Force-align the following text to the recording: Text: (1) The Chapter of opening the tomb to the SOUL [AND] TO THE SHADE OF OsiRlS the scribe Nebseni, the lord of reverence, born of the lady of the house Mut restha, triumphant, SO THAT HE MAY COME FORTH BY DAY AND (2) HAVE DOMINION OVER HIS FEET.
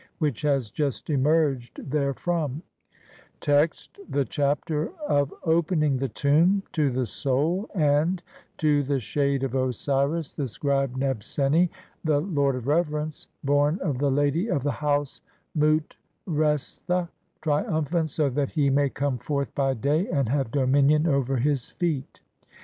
Text: 0.19 0.43
(1) 0.79 0.89
The 1.13 2.55
Chapter 4.27 4.89
of 5.07 5.31
opening 5.43 5.97
the 5.97 6.09
tomb 6.09 6.63
to 6.71 6.89
the 6.89 7.05
SOUL 7.05 7.69
[AND] 7.75 8.23
TO 8.57 8.81
THE 8.81 8.99
SHADE 8.99 9.43
OF 9.43 9.51
OsiRlS 9.51 10.35
the 10.35 10.47
scribe 10.47 10.97
Nebseni, 10.97 11.69
the 12.03 12.19
lord 12.19 12.55
of 12.55 12.65
reverence, 12.65 13.27
born 13.43 13.77
of 13.83 13.99
the 13.99 14.09
lady 14.09 14.47
of 14.49 14.63
the 14.63 14.71
house 14.71 15.21
Mut 15.53 15.95
restha, 16.27 17.07
triumphant, 17.43 18.09
SO 18.09 18.31
THAT 18.31 18.49
HE 18.49 18.71
MAY 18.71 18.89
COME 18.89 19.19
FORTH 19.19 19.53
BY 19.53 19.73
DAY 19.75 20.07
AND 20.07 20.25
(2) 20.25 20.31
HAVE 20.33 20.49
DOMINION 20.51 21.05
OVER 21.05 21.37
HIS 21.37 21.73
FEET. 21.73 22.21